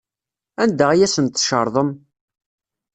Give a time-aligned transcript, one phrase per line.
[0.63, 1.89] Anda ay asent-tcerḍem?